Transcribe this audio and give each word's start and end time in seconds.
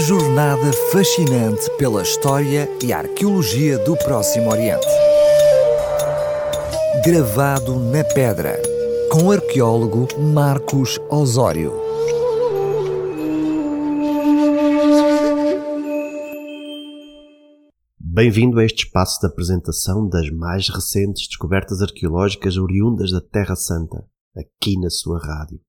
Jornada 0.00 0.72
fascinante 0.90 1.70
pela 1.76 2.00
história 2.00 2.66
e 2.82 2.90
arqueologia 2.90 3.78
do 3.84 3.94
Próximo 3.98 4.48
Oriente. 4.50 4.86
Gravado 7.04 7.78
na 7.78 8.02
pedra, 8.02 8.58
com 9.12 9.24
o 9.24 9.30
arqueólogo 9.30 10.08
Marcos 10.18 10.98
Osório. 11.10 11.74
Bem-vindo 17.98 18.58
a 18.58 18.64
este 18.64 18.86
espaço 18.86 19.20
de 19.20 19.26
apresentação 19.26 20.08
das 20.08 20.30
mais 20.30 20.70
recentes 20.70 21.28
descobertas 21.28 21.82
arqueológicas 21.82 22.56
oriundas 22.56 23.12
da 23.12 23.20
Terra 23.20 23.54
Santa, 23.54 24.02
aqui 24.34 24.78
na 24.80 24.88
sua 24.88 25.18
rádio. 25.18 25.60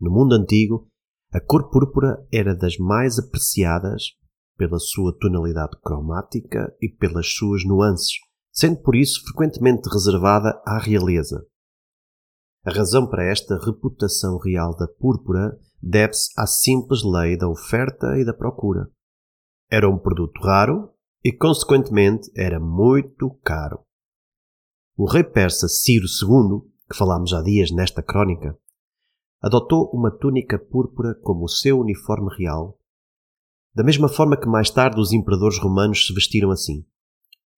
No 0.00 0.12
mundo 0.12 0.36
antigo, 0.36 0.88
a 1.34 1.40
cor 1.40 1.68
púrpura 1.68 2.24
era 2.32 2.54
das 2.54 2.78
mais 2.78 3.18
apreciadas 3.18 4.12
pela 4.56 4.78
sua 4.78 5.12
tonalidade 5.18 5.76
cromática 5.82 6.72
e 6.80 6.88
pelas 6.88 7.34
suas 7.34 7.64
nuances, 7.64 8.12
sendo 8.52 8.80
por 8.82 8.94
isso 8.94 9.20
frequentemente 9.24 9.88
reservada 9.92 10.62
à 10.64 10.78
realeza. 10.78 11.44
A 12.64 12.70
razão 12.70 13.08
para 13.08 13.24
esta 13.24 13.58
reputação 13.58 14.38
real 14.38 14.76
da 14.76 14.86
púrpura 14.86 15.58
deve-se 15.82 16.30
à 16.38 16.46
simples 16.46 17.02
lei 17.02 17.36
da 17.36 17.48
oferta 17.48 18.16
e 18.16 18.24
da 18.24 18.32
procura. 18.32 18.88
Era 19.68 19.90
um 19.90 19.98
produto 19.98 20.40
raro 20.40 20.94
e, 21.24 21.32
consequentemente, 21.32 22.30
era 22.36 22.60
muito 22.60 23.30
caro. 23.42 23.80
O 24.96 25.04
rei 25.10 25.24
persa 25.24 25.66
Ciro 25.66 26.06
II, 26.06 26.70
que 26.88 26.96
falámos 26.96 27.34
há 27.34 27.42
dias 27.42 27.72
nesta 27.72 28.04
crónica, 28.04 28.56
adotou 29.44 29.90
uma 29.92 30.10
túnica 30.10 30.58
púrpura 30.58 31.14
como 31.16 31.44
o 31.44 31.48
seu 31.48 31.78
uniforme 31.78 32.34
real, 32.34 32.78
da 33.74 33.84
mesma 33.84 34.08
forma 34.08 34.38
que 34.40 34.48
mais 34.48 34.70
tarde 34.70 34.98
os 34.98 35.12
imperadores 35.12 35.58
romanos 35.58 36.06
se 36.06 36.14
vestiram 36.14 36.50
assim. 36.50 36.86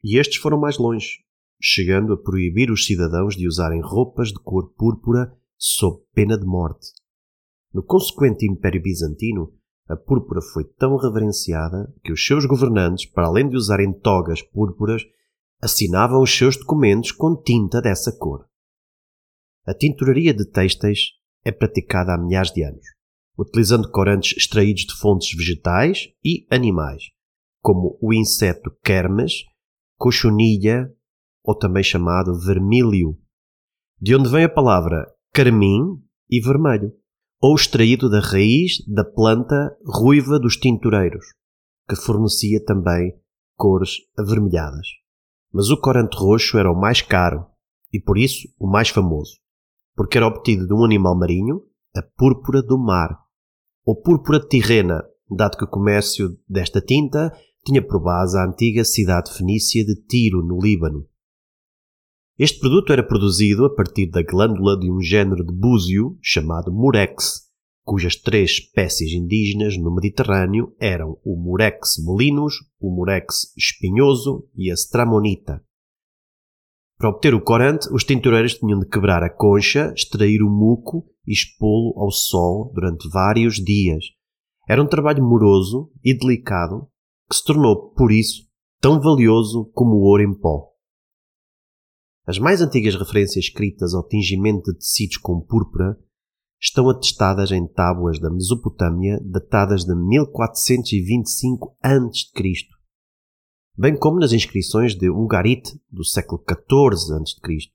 E 0.03 0.19
estes 0.19 0.39
foram 0.39 0.59
mais 0.59 0.79
longe, 0.79 1.20
chegando 1.62 2.12
a 2.12 2.17
proibir 2.17 2.73
os 2.73 2.87
cidadãos 2.87 3.37
de 3.37 3.47
usarem 3.47 3.81
roupas 3.81 4.31
de 4.31 4.41
cor 4.41 4.75
púrpura 4.75 5.33
sob 5.57 6.03
pena 6.12 6.37
de 6.37 6.45
morte. 6.45 6.89
No 7.73 7.84
consequente 7.84 8.51
Império 8.51 8.83
Bizantino, 8.83 9.55
a 9.89 9.95
púrpura 9.95 10.41
foi 10.42 10.64
tão 10.64 10.97
reverenciada 10.97 11.95
que 12.03 12.11
os 12.11 12.27
seus 12.27 12.47
governantes, 12.47 13.07
para 13.09 13.29
além 13.29 13.48
de 13.48 13.55
usarem 13.55 13.92
togas 13.92 14.42
púrpuras, 14.42 15.03
assinavam 15.62 16.20
os 16.20 16.37
seus 16.37 16.57
documentos 16.57 17.12
com 17.12 17.41
tinta 17.41 17.81
dessa 17.81 18.11
cor. 18.11 18.45
A 19.64 19.73
tinturaria 19.73 20.34
de 20.34 20.45
têxteis 20.45 21.14
é 21.47 21.52
praticada 21.52 22.12
há 22.12 22.19
milhares 22.19 22.50
de 22.50 22.64
anos, 22.64 22.84
utilizando 23.39 23.89
corantes 23.89 24.36
extraídos 24.36 24.83
de 24.83 24.97
fontes 24.97 25.33
vegetais 25.36 26.08
e 26.25 26.44
animais, 26.50 27.05
como 27.62 27.97
o 28.02 28.12
inseto 28.12 28.77
kermes, 28.83 29.44
cochonilha 29.97 30.92
ou 31.44 31.56
também 31.56 31.84
chamado 31.84 32.36
vermílio, 32.41 33.17
de 34.00 34.17
onde 34.17 34.28
vem 34.28 34.42
a 34.42 34.48
palavra 34.48 35.06
carmim 35.33 36.02
e 36.28 36.41
vermelho, 36.41 36.92
ou 37.41 37.55
extraído 37.55 38.11
da 38.11 38.19
raiz 38.19 38.84
da 38.89 39.05
planta 39.05 39.70
ruiva 39.86 40.41
dos 40.41 40.56
tintureiros, 40.56 41.27
que 41.89 41.94
fornecia 41.94 42.64
também 42.64 43.12
cores 43.56 43.98
avermelhadas. 44.19 44.89
Mas 45.52 45.70
o 45.70 45.80
corante 45.80 46.17
roxo 46.17 46.58
era 46.58 46.72
o 46.72 46.74
mais 46.74 47.00
caro 47.00 47.47
e 47.92 48.00
por 48.00 48.19
isso 48.19 48.48
o 48.58 48.67
mais 48.67 48.89
famoso 48.89 49.36
porque 49.97 50.19
era 50.19 50.27
obtido 50.27 50.66
de 50.66 50.75
um 50.75 50.84
animal 50.84 51.19
marinho, 51.19 51.62
a 51.97 52.02
púrpura 52.02 52.62
do 52.62 52.78
mar, 52.78 53.19
ou 53.84 54.00
púrpura 54.00 54.39
tirrena, 54.39 55.02
dado 55.30 55.56
que 55.56 55.64
o 55.64 55.69
comércio 55.69 56.39
desta 56.48 56.80
tinta 56.80 57.33
tinha 57.64 57.84
por 57.84 58.00
base 58.00 58.39
a 58.39 58.44
antiga 58.44 58.84
cidade 58.84 59.33
fenícia 59.33 59.84
de 59.84 59.97
Tiro, 60.06 60.42
no 60.42 60.61
Líbano. 60.61 61.08
Este 62.39 62.61
produto 62.61 62.92
era 62.92 63.02
produzido 63.02 63.64
a 63.64 63.74
partir 63.74 64.11
da 64.11 64.23
glândula 64.23 64.79
de 64.79 64.90
um 64.92 65.01
género 65.01 65.45
de 65.45 65.52
búzio 65.52 66.18
chamado 66.20 66.70
murex, 66.70 67.46
cujas 67.83 68.17
três 68.17 68.51
espécies 68.51 69.12
indígenas 69.12 69.79
no 69.79 69.95
Mediterrâneo 69.95 70.74
eram 70.79 71.18
o 71.24 71.35
murex 71.35 71.95
molinus, 72.05 72.55
o 72.79 72.95
murex 72.95 73.55
espinhoso 73.56 74.46
e 74.55 74.70
a 74.70 74.74
stramonita. 74.74 75.64
Para 76.98 77.11
obter 77.11 77.34
o 77.34 77.42
corante, 77.42 77.92
os 77.92 78.05
tintureiros 78.05 78.55
tinham 78.55 78.79
de 78.79 78.89
quebrar 78.89 79.23
a 79.23 79.29
concha, 79.29 79.92
extrair 79.95 80.42
o 80.42 80.51
muco 80.51 81.07
e 81.27 81.33
expô-lo 81.33 81.92
ao 82.01 82.11
sol 82.11 82.73
durante 82.74 83.08
vários 83.11 83.57
dias. 83.57 84.05
Era 84.67 84.83
um 84.83 84.89
trabalho 84.89 85.23
moroso 85.23 85.92
e 86.02 86.17
delicado 86.17 86.89
que 87.29 87.36
se 87.36 87.45
tornou, 87.45 87.90
por 87.90 88.11
isso, 88.11 88.46
tão 88.80 88.98
valioso 88.98 89.70
como 89.74 89.96
o 89.96 90.05
ouro 90.05 90.23
em 90.23 90.35
pó. 90.35 90.70
As 92.27 92.39
mais 92.39 92.62
antigas 92.62 92.95
referências 92.95 93.45
escritas 93.45 93.95
ao 93.95 94.06
tingimento 94.06 94.73
de 94.73 94.79
tecidos 94.79 95.18
com 95.18 95.40
púrpura 95.40 95.98
estão 96.58 96.89
atestadas 96.89 97.52
em 97.52 97.67
tábuas 97.67 98.18
da 98.18 98.30
Mesopotâmia 98.30 99.20
datadas 99.23 99.85
de 99.85 99.95
1425 99.95 101.77
a.C 101.83 102.76
bem 103.77 103.97
como 103.97 104.19
nas 104.19 104.33
inscrições 104.33 104.95
de 104.95 105.11
Ugarit 105.11 105.79
do 105.91 106.05
século 106.05 106.42
XIV 106.42 107.14
a.C. 107.14 107.70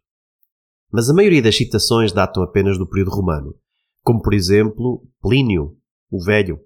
Mas 0.91 1.09
a 1.09 1.13
maioria 1.13 1.41
das 1.41 1.55
citações 1.55 2.11
datam 2.11 2.41
apenas 2.41 2.77
do 2.77 2.87
período 2.87 3.11
romano, 3.11 3.55
como 4.03 4.21
por 4.21 4.33
exemplo 4.33 5.07
Plínio, 5.21 5.77
o 6.09 6.23
Velho, 6.23 6.59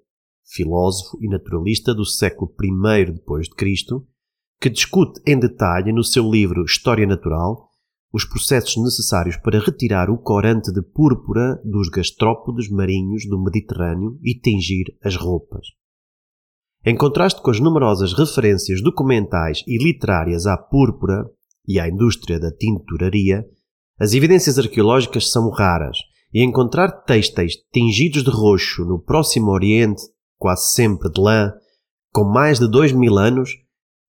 filósofo 0.44 1.18
e 1.20 1.28
naturalista 1.28 1.94
do 1.94 2.04
século 2.04 2.52
I 2.62 3.12
depois 3.12 3.48
de 3.48 3.54
Cristo, 3.54 4.06
que 4.58 4.70
discute 4.70 5.20
em 5.26 5.38
detalhe 5.38 5.92
no 5.92 6.02
seu 6.02 6.28
livro 6.30 6.64
História 6.64 7.06
Natural 7.06 7.70
os 8.12 8.24
processos 8.24 8.82
necessários 8.82 9.36
para 9.36 9.60
retirar 9.60 10.08
o 10.08 10.16
corante 10.16 10.72
de 10.72 10.80
púrpura 10.80 11.60
dos 11.62 11.90
gastrópodes 11.90 12.70
marinhos 12.70 13.26
do 13.28 13.38
Mediterrâneo 13.38 14.18
e 14.22 14.34
tingir 14.34 14.96
as 15.04 15.14
roupas. 15.14 15.66
Em 16.84 16.96
contraste 16.96 17.42
com 17.42 17.50
as 17.50 17.60
numerosas 17.60 18.12
referências 18.12 18.82
documentais 18.82 19.62
e 19.66 19.76
literárias 19.82 20.46
à 20.46 20.56
púrpura 20.56 21.24
e 21.66 21.80
à 21.80 21.88
indústria 21.88 22.38
da 22.38 22.50
tinturaria, 22.52 23.44
as 23.98 24.12
evidências 24.12 24.58
arqueológicas 24.58 25.30
são 25.30 25.50
raras 25.50 25.98
e 26.32 26.44
encontrar 26.44 26.90
têxteis 27.04 27.54
tingidos 27.72 28.22
de 28.22 28.30
roxo 28.30 28.84
no 28.84 29.00
Próximo 29.00 29.50
Oriente, 29.50 30.02
quase 30.38 30.72
sempre 30.72 31.10
de 31.10 31.20
lã, 31.20 31.52
com 32.12 32.24
mais 32.24 32.58
de 32.58 32.68
dois 32.68 32.92
mil 32.92 33.18
anos, 33.18 33.50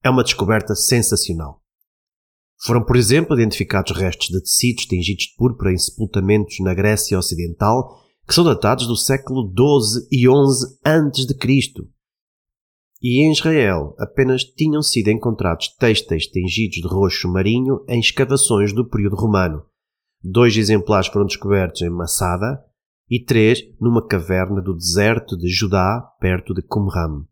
é 0.04 0.10
uma 0.10 0.22
descoberta 0.22 0.74
sensacional. 0.74 1.62
Foram, 2.60 2.84
por 2.84 2.96
exemplo, 2.96 3.34
identificados 3.36 3.96
restos 3.96 4.28
de 4.28 4.40
tecidos 4.40 4.84
tingidos 4.86 5.24
de 5.24 5.34
púrpura 5.36 5.72
em 5.72 5.78
sepultamentos 5.78 6.56
na 6.60 6.74
Grécia 6.74 7.18
Ocidental 7.18 7.98
que 8.28 8.34
são 8.34 8.44
datados 8.44 8.86
do 8.86 8.94
século 8.94 9.50
XII 9.50 10.06
e 10.12 10.26
XI 10.26 10.76
a.C., 10.84 11.88
e 13.00 13.22
em 13.22 13.32
Israel 13.32 13.94
apenas 13.98 14.42
tinham 14.42 14.82
sido 14.82 15.08
encontrados 15.08 15.68
têxteis 15.76 16.26
tingidos 16.26 16.80
de 16.80 16.88
roxo 16.88 17.28
marinho 17.28 17.84
em 17.88 18.00
escavações 18.00 18.72
do 18.72 18.88
período 18.88 19.16
romano. 19.16 19.64
Dois 20.22 20.56
exemplares 20.56 21.06
foram 21.08 21.26
descobertos 21.26 21.80
em 21.82 21.90
Massada 21.90 22.60
e 23.08 23.24
três 23.24 23.62
numa 23.80 24.06
caverna 24.06 24.60
do 24.60 24.74
deserto 24.74 25.36
de 25.36 25.48
Judá, 25.48 26.02
perto 26.20 26.52
de 26.52 26.62
Qumran. 26.62 27.24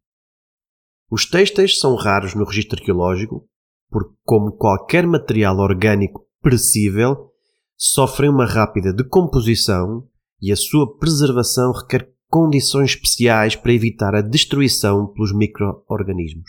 Os 1.10 1.26
têxteis 1.26 1.78
são 1.78 1.94
raros 1.94 2.34
no 2.34 2.44
registro 2.44 2.78
arqueológico, 2.78 3.48
porque, 3.90 4.14
como 4.24 4.56
qualquer 4.56 5.06
material 5.06 5.58
orgânico 5.58 6.26
perecível, 6.42 7.30
sofrem 7.76 8.30
uma 8.30 8.46
rápida 8.46 8.92
decomposição 8.92 10.08
e 10.40 10.50
a 10.50 10.56
sua 10.56 10.96
preservação 10.98 11.72
requer 11.72 12.12
condições 12.28 12.90
especiais 12.90 13.54
para 13.54 13.72
evitar 13.72 14.14
a 14.14 14.20
destruição 14.20 15.06
pelos 15.06 15.32
micro-organismos. 15.32 16.48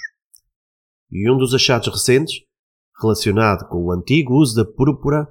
E 1.12 1.30
um 1.32 1.38
dos 1.38 1.54
achados 1.54 1.88
recentes, 1.88 2.42
relacionado 3.02 3.68
com 3.70 3.78
o 3.78 3.92
antigo 3.92 4.34
uso 4.36 4.56
da 4.56 4.66
púrpura, 4.66 5.28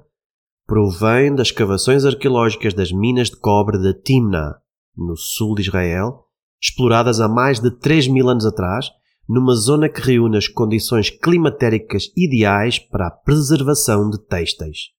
provém 0.65 1.33
das 1.33 1.47
escavações 1.47 2.05
arqueológicas 2.05 2.73
das 2.73 2.91
minas 2.91 3.29
de 3.29 3.37
cobre 3.37 3.77
de 3.77 3.93
Timna, 4.01 4.55
no 4.95 5.15
sul 5.15 5.55
de 5.55 5.61
Israel, 5.61 6.25
exploradas 6.61 7.19
há 7.19 7.27
mais 7.27 7.59
de 7.59 7.71
3 7.71 8.07
mil 8.07 8.27
anos 8.27 8.45
atrás, 8.45 8.89
numa 9.27 9.53
zona 9.55 9.89
que 9.89 10.01
reúne 10.01 10.37
as 10.37 10.47
condições 10.47 11.09
climatéricas 11.09 12.05
ideais 12.15 12.79
para 12.79 13.07
a 13.07 13.11
preservação 13.11 14.09
de 14.09 14.17
têxteis. 14.25 14.89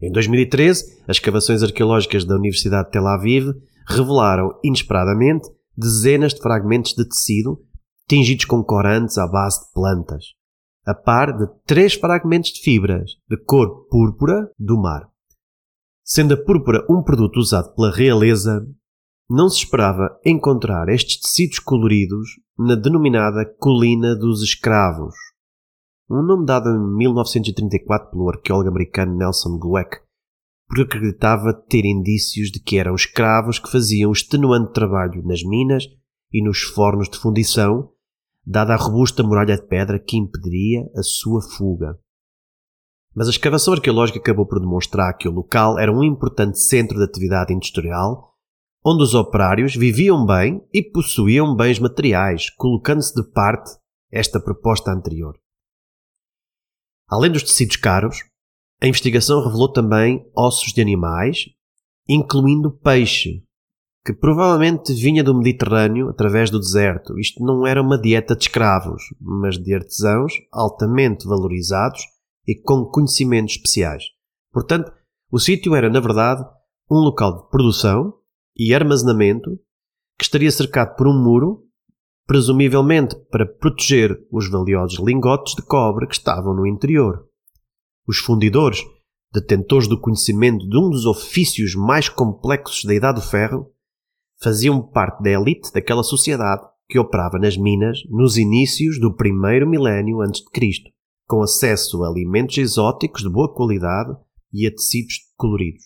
Em 0.00 0.10
2013, 0.12 1.04
as 1.08 1.16
escavações 1.16 1.62
arqueológicas 1.62 2.24
da 2.24 2.36
Universidade 2.36 2.86
de 2.86 2.92
Tel 2.92 3.06
Aviv 3.06 3.52
revelaram 3.86 4.58
inesperadamente 4.62 5.48
dezenas 5.76 6.34
de 6.34 6.40
fragmentos 6.40 6.92
de 6.92 7.08
tecido 7.08 7.58
tingidos 8.08 8.44
com 8.44 8.62
corantes 8.62 9.18
à 9.18 9.26
base 9.26 9.60
de 9.60 9.72
plantas, 9.72 10.24
a 10.86 10.94
par 10.94 11.36
de 11.36 11.46
três 11.66 11.94
fragmentos 11.94 12.50
de 12.52 12.60
fibras 12.60 13.12
de 13.28 13.36
cor 13.36 13.86
púrpura 13.88 14.50
do 14.58 14.80
mar. 14.80 15.08
Sendo 16.04 16.34
a 16.34 16.36
púrpura 16.36 16.86
um 16.88 17.02
produto 17.02 17.38
usado 17.38 17.74
pela 17.74 17.90
realeza, 17.90 18.64
não 19.28 19.48
se 19.48 19.58
esperava 19.58 20.08
encontrar 20.24 20.88
estes 20.88 21.20
tecidos 21.20 21.58
coloridos 21.58 22.28
na 22.56 22.76
denominada 22.76 23.44
Colina 23.58 24.14
dos 24.14 24.40
Escravos, 24.42 25.14
um 26.08 26.22
nome 26.22 26.46
dado 26.46 26.70
em 26.70 26.96
1934 26.96 28.10
pelo 28.10 28.30
arqueólogo 28.30 28.68
americano 28.68 29.16
Nelson 29.16 29.58
Glueck, 29.58 29.98
porque 30.68 30.82
acreditava 30.82 31.52
ter 31.52 31.84
indícios 31.84 32.50
de 32.50 32.60
que 32.60 32.78
eram 32.78 32.94
escravos 32.94 33.58
que 33.58 33.70
faziam 33.70 34.12
extenuante 34.12 34.72
trabalho 34.72 35.22
nas 35.24 35.42
minas 35.42 35.84
e 36.32 36.42
nos 36.42 36.62
fornos 36.62 37.08
de 37.08 37.18
fundição, 37.18 37.90
dada 38.44 38.74
a 38.74 38.76
robusta 38.76 39.22
muralha 39.22 39.56
de 39.56 39.66
pedra 39.66 39.98
que 39.98 40.16
impediria 40.16 40.82
a 40.96 41.02
sua 41.02 41.40
fuga. 41.40 41.98
Mas 43.14 43.28
a 43.28 43.30
escavação 43.30 43.72
arqueológica 43.72 44.18
acabou 44.18 44.46
por 44.46 44.60
demonstrar 44.60 45.16
que 45.16 45.28
o 45.28 45.32
local 45.32 45.78
era 45.78 45.90
um 45.90 46.04
importante 46.04 46.60
centro 46.60 46.98
de 46.98 47.04
atividade 47.04 47.52
industrial, 47.54 48.34
onde 48.84 49.02
os 49.02 49.14
operários 49.14 49.74
viviam 49.74 50.26
bem 50.26 50.62
e 50.72 50.82
possuíam 50.82 51.56
bens 51.56 51.78
materiais, 51.78 52.50
colocando-se 52.50 53.14
de 53.14 53.26
parte 53.32 53.70
esta 54.12 54.38
proposta 54.38 54.92
anterior. 54.92 55.36
Além 57.08 57.32
dos 57.32 57.42
tecidos 57.42 57.76
caros, 57.76 58.18
a 58.82 58.86
investigação 58.86 59.42
revelou 59.42 59.72
também 59.72 60.24
ossos 60.36 60.72
de 60.72 60.80
animais, 60.80 61.46
incluindo 62.08 62.70
peixe, 62.70 63.42
que 64.04 64.12
provavelmente 64.12 64.92
vinha 64.92 65.24
do 65.24 65.34
Mediterrâneo 65.34 66.08
através 66.08 66.50
do 66.50 66.60
deserto. 66.60 67.18
Isto 67.18 67.42
não 67.42 67.66
era 67.66 67.82
uma 67.82 68.00
dieta 68.00 68.36
de 68.36 68.44
escravos, 68.44 69.02
mas 69.20 69.58
de 69.58 69.74
artesãos 69.74 70.32
altamente 70.52 71.26
valorizados 71.26 72.02
e 72.46 72.54
com 72.54 72.84
conhecimentos 72.84 73.56
especiais. 73.56 74.04
Portanto, 74.52 74.92
o 75.30 75.38
sítio 75.40 75.74
era, 75.74 75.90
na 75.90 75.98
verdade, 75.98 76.44
um 76.90 76.98
local 76.98 77.42
de 77.42 77.50
produção 77.50 78.14
e 78.56 78.72
armazenamento 78.72 79.58
que 80.16 80.24
estaria 80.24 80.50
cercado 80.50 80.96
por 80.96 81.08
um 81.08 81.22
muro, 81.22 81.64
presumivelmente 82.26 83.16
para 83.30 83.46
proteger 83.46 84.16
os 84.30 84.48
valiosos 84.48 84.98
lingotes 84.98 85.54
de 85.54 85.62
cobre 85.62 86.06
que 86.06 86.14
estavam 86.14 86.54
no 86.54 86.66
interior. 86.66 87.26
Os 88.06 88.18
fundidores, 88.18 88.84
detentores 89.32 89.88
do 89.88 90.00
conhecimento 90.00 90.68
de 90.68 90.78
um 90.78 90.88
dos 90.90 91.04
ofícios 91.06 91.74
mais 91.74 92.08
complexos 92.08 92.84
da 92.84 92.94
Idade 92.94 93.20
do 93.20 93.26
Ferro, 93.26 93.72
faziam 94.40 94.80
parte 94.80 95.22
da 95.22 95.30
elite 95.30 95.72
daquela 95.72 96.02
sociedade 96.02 96.62
que 96.88 96.98
operava 96.98 97.38
nas 97.38 97.56
minas 97.56 97.98
nos 98.08 98.36
inícios 98.36 99.00
do 99.00 99.14
primeiro 99.14 99.68
milénio 99.68 100.20
antes 100.20 100.40
de 100.42 100.50
Cristo, 100.50 100.88
com 101.26 101.42
acesso 101.42 102.04
a 102.04 102.08
alimentos 102.08 102.56
exóticos 102.58 103.22
de 103.22 103.28
boa 103.28 103.52
qualidade 103.52 104.16
e 104.52 104.66
a 104.66 104.70
tecidos 104.70 105.16
coloridos. 105.36 105.84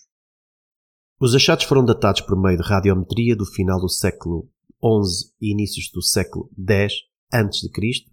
Os 1.19 1.33
achados 1.33 1.65
foram 1.65 1.83
datados 1.83 2.21
por 2.21 2.39
meio 2.39 2.57
de 2.57 2.63
radiometria 2.63 3.35
do 3.35 3.45
final 3.45 3.79
do 3.79 3.89
século 3.89 4.47
XI 4.79 5.31
e 5.41 5.51
inícios 5.51 5.89
do 5.91 6.01
século 6.01 6.49
X 7.31 7.71
Cristo, 7.73 8.11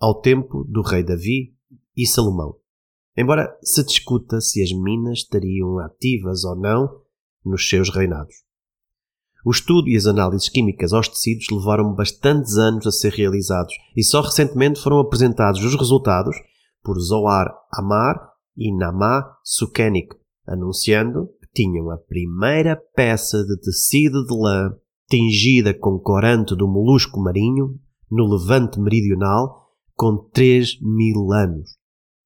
ao 0.00 0.20
tempo 0.20 0.64
do 0.64 0.82
rei 0.82 1.02
Davi 1.02 1.54
e 1.96 2.06
Salomão. 2.06 2.61
Embora 3.16 3.56
se 3.62 3.84
discuta 3.84 4.40
se 4.40 4.62
as 4.62 4.72
minas 4.72 5.18
estariam 5.18 5.78
ativas 5.78 6.44
ou 6.44 6.56
não 6.56 7.02
nos 7.44 7.68
seus 7.68 7.94
reinados. 7.94 8.34
O 9.44 9.50
estudo 9.50 9.88
e 9.88 9.96
as 9.96 10.06
análises 10.06 10.48
químicas 10.48 10.92
aos 10.92 11.08
tecidos 11.08 11.46
levaram 11.50 11.92
bastantes 11.94 12.56
anos 12.56 12.86
a 12.86 12.92
ser 12.92 13.12
realizados 13.12 13.74
e 13.96 14.02
só 14.04 14.20
recentemente 14.20 14.80
foram 14.80 15.00
apresentados 15.00 15.62
os 15.64 15.74
resultados 15.74 16.36
por 16.82 16.98
Zohar 17.00 17.52
Amar 17.72 18.32
e 18.56 18.74
Namá 18.74 19.36
Sukenik, 19.42 20.14
anunciando 20.46 21.28
que 21.40 21.48
tinham 21.54 21.90
a 21.90 21.98
primeira 21.98 22.76
peça 22.94 23.44
de 23.44 23.60
tecido 23.60 24.24
de 24.24 24.34
lã 24.34 24.76
tingida 25.08 25.74
com 25.74 25.98
corante 25.98 26.54
do 26.54 26.68
molusco 26.68 27.20
marinho 27.20 27.78
no 28.10 28.26
levante 28.26 28.78
meridional 28.80 29.70
com 29.94 30.16
3 30.32 30.80
mil 30.80 31.32
anos, 31.32 31.76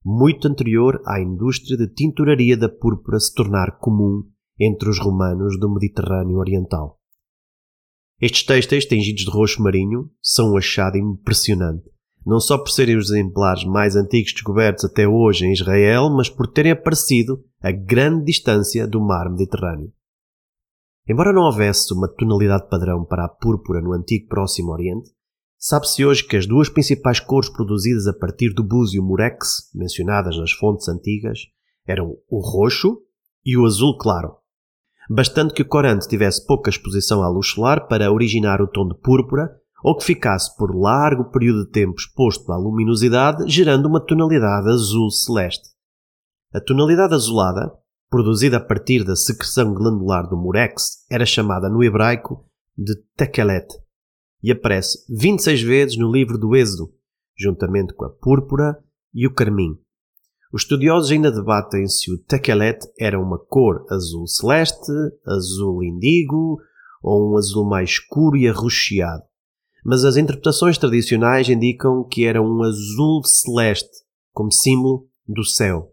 muito 0.08 0.46
anterior 0.46 1.02
à 1.04 1.20
indústria 1.20 1.76
de 1.76 1.88
tinturaria 1.92 2.56
da 2.56 2.68
púrpura 2.68 3.18
se 3.18 3.34
tornar 3.34 3.76
comum 3.80 4.22
entre 4.56 4.88
os 4.88 5.00
romanos 5.00 5.58
do 5.58 5.68
Mediterrâneo 5.68 6.38
Oriental. 6.38 7.00
Estes 8.20 8.44
têxteis 8.44 8.84
tingidos 8.84 9.24
de 9.24 9.30
roxo 9.32 9.60
marinho 9.60 10.08
são 10.22 10.52
um 10.52 10.56
achado 10.56 10.96
impressionante, 10.96 11.90
não 12.24 12.38
só 12.38 12.56
por 12.56 12.70
serem 12.70 12.96
os 12.96 13.10
exemplares 13.10 13.64
mais 13.64 13.96
antigos 13.96 14.32
descobertos 14.32 14.84
até 14.84 15.08
hoje 15.08 15.44
em 15.44 15.52
Israel, 15.52 16.08
mas 16.08 16.30
por 16.30 16.46
terem 16.46 16.70
aparecido 16.70 17.42
a 17.60 17.72
grande 17.72 18.26
distância 18.26 18.86
do 18.86 19.00
mar 19.00 19.28
Mediterrâneo. 19.28 19.92
Embora 21.08 21.32
não 21.32 21.42
houvesse 21.42 21.92
uma 21.92 22.06
tonalidade 22.06 22.68
padrão 22.68 23.04
para 23.04 23.24
a 23.24 23.28
púrpura 23.28 23.80
no 23.80 23.92
antigo 23.92 24.28
Próximo 24.28 24.70
Oriente, 24.70 25.10
sabe-se 25.68 26.04
hoje 26.04 26.24
que 26.24 26.36
as 26.36 26.46
duas 26.46 26.68
principais 26.68 27.18
cores 27.18 27.48
produzidas 27.48 28.06
a 28.06 28.12
partir 28.12 28.52
do 28.54 28.62
búzio 28.62 29.02
murex, 29.02 29.70
mencionadas 29.74 30.36
nas 30.36 30.52
fontes 30.52 30.88
antigas, 30.88 31.40
eram 31.86 32.16
o 32.28 32.40
roxo 32.40 32.98
e 33.44 33.56
o 33.56 33.64
azul 33.64 33.96
claro 33.98 34.36
bastante 35.08 35.54
que 35.54 35.62
o 35.62 35.68
corante 35.68 36.08
tivesse 36.08 36.44
pouca 36.46 36.70
exposição 36.70 37.22
à 37.22 37.28
luz 37.28 37.48
solar 37.48 37.86
para 37.86 38.10
originar 38.12 38.60
o 38.60 38.66
tom 38.66 38.88
de 38.88 38.98
púrpura 39.00 39.48
ou 39.82 39.96
que 39.96 40.04
ficasse 40.04 40.54
por 40.56 40.74
largo 40.74 41.30
período 41.30 41.64
de 41.64 41.70
tempo 41.70 41.94
exposto 41.96 42.50
à 42.50 42.56
luminosidade, 42.56 43.48
gerando 43.48 43.86
uma 43.86 44.04
tonalidade 44.04 44.68
azul 44.68 45.10
celeste. 45.10 45.68
A 46.52 46.60
tonalidade 46.60 47.14
azulada, 47.14 47.72
produzida 48.10 48.56
a 48.56 48.60
partir 48.60 49.04
da 49.04 49.14
secreção 49.14 49.72
glandular 49.72 50.28
do 50.28 50.36
murex, 50.36 51.04
era 51.10 51.26
chamada 51.26 51.68
no 51.68 51.84
hebraico 51.84 52.44
de 52.76 52.94
tekelet 53.16 53.66
e 54.46 54.52
aparece 54.52 55.04
26 55.08 55.62
vezes 55.62 55.96
no 55.96 56.08
livro 56.08 56.38
do 56.38 56.54
Êxodo, 56.54 56.94
juntamente 57.36 57.92
com 57.92 58.04
a 58.04 58.10
púrpura 58.10 58.78
e 59.12 59.26
o 59.26 59.34
carmim. 59.34 59.76
Os 60.52 60.62
estudiosos 60.62 61.10
ainda 61.10 61.32
debatem 61.32 61.84
se 61.88 62.12
o 62.12 62.16
tekelet 62.16 62.78
era 62.96 63.18
uma 63.20 63.40
cor 63.40 63.84
azul 63.90 64.24
celeste, 64.28 64.92
azul 65.26 65.82
indigo 65.82 66.60
ou 67.02 67.32
um 67.32 67.36
azul 67.36 67.68
mais 67.68 67.90
escuro 67.90 68.36
e 68.36 68.46
arroxeado. 68.46 69.24
Mas 69.84 70.04
as 70.04 70.16
interpretações 70.16 70.78
tradicionais 70.78 71.48
indicam 71.48 72.04
que 72.04 72.24
era 72.24 72.40
um 72.40 72.62
azul 72.62 73.24
celeste, 73.24 73.90
como 74.32 74.52
símbolo 74.52 75.08
do 75.26 75.42
céu. 75.42 75.92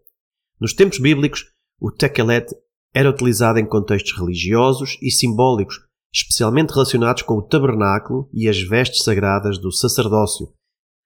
Nos 0.60 0.72
tempos 0.72 1.00
bíblicos, 1.00 1.46
o 1.80 1.90
tekelet 1.90 2.54
era 2.94 3.10
utilizado 3.10 3.58
em 3.58 3.66
contextos 3.66 4.16
religiosos 4.16 4.96
e 5.02 5.10
simbólicos, 5.10 5.83
especialmente 6.14 6.70
relacionados 6.70 7.22
com 7.22 7.34
o 7.34 7.42
tabernáculo 7.42 8.30
e 8.32 8.48
as 8.48 8.60
vestes 8.62 9.02
sagradas 9.02 9.58
do 9.58 9.72
sacerdócio. 9.72 10.52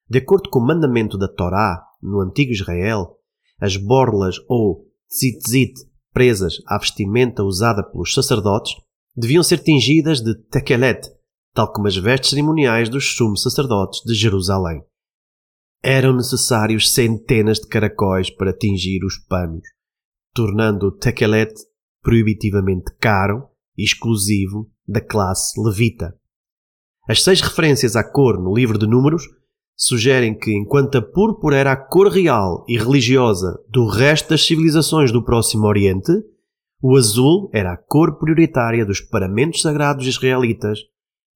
De 0.09 0.19
acordo 0.19 0.50
com 0.50 0.59
o 0.59 0.67
mandamento 0.67 1.17
da 1.17 1.27
Torá, 1.27 1.83
no 2.03 2.21
antigo 2.21 2.53
Israel, 2.53 3.17
as 3.59 3.77
borlas 3.77 4.37
ou 4.47 4.87
tzitzit 5.09 5.75
presas 6.12 6.57
à 6.67 6.79
vestimenta 6.79 7.43
usada 7.43 7.83
pelos 7.83 8.12
sacerdotes 8.12 8.75
deviam 9.17 9.43
ser 9.43 9.59
tingidas 9.59 10.21
de 10.21 10.35
tekelet, 10.35 11.00
tal 11.55 11.73
como 11.73 11.88
as 11.88 11.97
vestes 11.97 12.31
cerimoniais 12.31 12.88
dos 12.88 13.17
sumos 13.17 13.43
sacerdotes 13.43 14.03
de 14.05 14.15
Jerusalém. 14.15 14.83
Eram 15.83 16.15
necessários 16.15 16.93
centenas 16.93 17.59
de 17.59 17.67
caracóis 17.67 18.31
para 18.31 18.53
tingir 18.53 19.05
os 19.05 19.17
panos, 19.27 19.62
tornando 20.35 20.88
o 20.88 20.93
tekelet 20.93 21.53
proibitivamente 22.03 22.95
caro 23.00 23.49
exclusivo 23.85 24.71
da 24.87 25.01
classe 25.01 25.61
levita. 25.61 26.15
As 27.09 27.23
seis 27.23 27.41
referências 27.41 27.97
à 27.97 28.05
cor 28.05 28.39
no 28.43 28.55
livro 28.55 28.79
de 28.79 28.87
Números 28.87 29.23
sugerem 29.77 30.37
que, 30.37 30.53
enquanto 30.53 30.99
a 30.99 31.03
púrpura 31.03 31.57
era 31.57 31.73
a 31.73 31.77
cor 31.77 32.09
real 32.09 32.65
e 32.69 32.77
religiosa 32.77 33.59
do 33.69 33.87
resto 33.87 34.31
das 34.31 34.45
civilizações 34.45 35.13
do 35.13 35.25
Próximo 35.25 35.67
Oriente, 35.67 36.13
o 36.83 36.97
azul 36.97 37.49
era 37.53 37.73
a 37.73 37.77
cor 37.77 38.19
prioritária 38.19 38.85
dos 38.85 39.01
paramentos 39.01 39.63
sagrados 39.63 40.07
israelitas, 40.07 40.81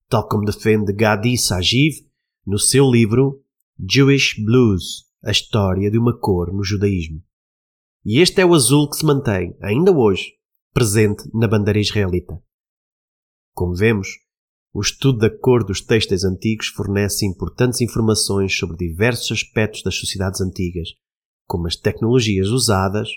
tal 0.08 0.28
como 0.28 0.44
defende 0.44 0.92
Gadi 0.92 1.38
Sajiv 1.38 1.94
no 2.46 2.58
seu 2.58 2.90
livro 2.90 3.40
Jewish 3.78 4.42
Blues, 4.44 5.04
a 5.24 5.30
história 5.30 5.90
de 5.90 5.98
uma 5.98 6.16
cor 6.18 6.52
no 6.52 6.62
judaísmo. 6.62 7.22
E 8.04 8.20
este 8.20 8.40
é 8.40 8.46
o 8.46 8.54
azul 8.54 8.90
que 8.90 8.96
se 8.96 9.06
mantém, 9.06 9.56
ainda 9.62 9.92
hoje, 9.92 10.32
presente 10.72 11.22
na 11.34 11.46
bandeira 11.46 11.78
israelita. 11.78 12.42
Como 13.54 13.74
vemos, 13.74 14.08
o 14.72 14.80
estudo 14.80 15.18
da 15.18 15.30
cor 15.30 15.64
dos 15.64 15.82
textos 15.82 16.24
antigos 16.24 16.68
fornece 16.68 17.26
importantes 17.26 17.82
informações 17.82 18.56
sobre 18.56 18.78
diversos 18.78 19.32
aspectos 19.32 19.82
das 19.82 19.96
sociedades 19.96 20.40
antigas, 20.40 20.88
como 21.46 21.66
as 21.66 21.76
tecnologias 21.76 22.48
usadas 22.48 23.08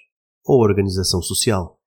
ou 0.44 0.62
a 0.62 0.68
organização 0.68 1.22
social. 1.22 1.80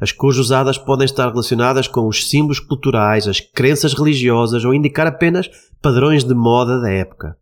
As 0.00 0.10
cores 0.10 0.38
usadas 0.38 0.76
podem 0.76 1.04
estar 1.04 1.28
relacionadas 1.28 1.86
com 1.86 2.08
os 2.08 2.28
símbolos 2.28 2.58
culturais, 2.58 3.28
as 3.28 3.38
crenças 3.38 3.94
religiosas 3.94 4.64
ou 4.64 4.74
indicar 4.74 5.06
apenas 5.06 5.48
padrões 5.80 6.24
de 6.24 6.34
moda 6.34 6.80
da 6.80 6.90
época. 6.90 7.38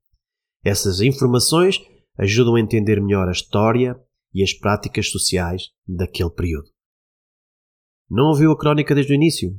Essas 0.62 1.00
informações 1.00 1.81
ajudam 2.19 2.57
a 2.57 2.61
entender 2.61 3.00
melhor 3.00 3.26
a 3.29 3.33
história 3.33 3.99
e 4.35 4.43
as 4.43 4.52
práticas 4.52 5.11
sociais 5.11 5.71
daquele 5.88 6.31
período. 6.31 6.72
Não 8.14 8.26
ouviu 8.26 8.52
a 8.52 8.59
crónica 8.59 8.95
desde 8.95 9.14
o 9.14 9.16
início? 9.16 9.59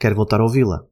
Quer 0.00 0.14
voltar 0.14 0.40
a 0.40 0.44
ouvi-la? 0.44 0.86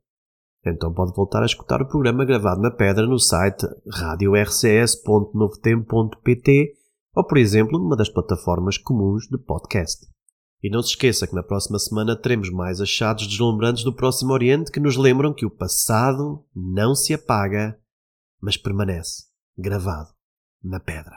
Então 0.66 0.92
pode 0.92 1.16
voltar 1.16 1.42
a 1.42 1.46
escutar 1.46 1.80
o 1.80 1.88
programa 1.88 2.26
gravado 2.26 2.60
na 2.60 2.70
pedra 2.70 3.06
no 3.06 3.18
site 3.18 3.66
radiorcs.novotempo.pt 3.90 6.74
ou, 7.16 7.26
por 7.26 7.38
exemplo, 7.38 7.78
numa 7.78 7.96
das 7.96 8.10
plataformas 8.10 8.76
comuns 8.76 9.26
de 9.28 9.38
podcast. 9.38 10.06
E 10.62 10.68
não 10.68 10.82
se 10.82 10.90
esqueça 10.90 11.26
que 11.26 11.34
na 11.34 11.42
próxima 11.42 11.78
semana 11.78 12.14
teremos 12.14 12.50
mais 12.50 12.82
achados 12.82 13.26
deslumbrantes 13.26 13.82
do 13.82 13.96
Próximo 13.96 14.34
Oriente 14.34 14.70
que 14.70 14.78
nos 14.78 14.98
lembram 14.98 15.32
que 15.32 15.46
o 15.46 15.50
passado 15.50 16.44
não 16.54 16.94
se 16.94 17.14
apaga, 17.14 17.80
mas 18.42 18.58
permanece 18.58 19.22
gravado 19.56 20.10
na 20.62 20.78
pedra. 20.78 21.16